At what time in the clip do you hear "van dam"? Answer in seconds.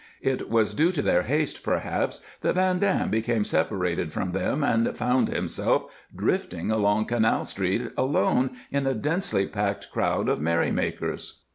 2.55-3.11